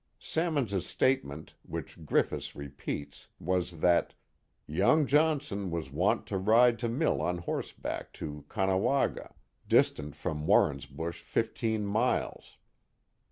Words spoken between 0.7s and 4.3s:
statement, which Griffis repeats, was that"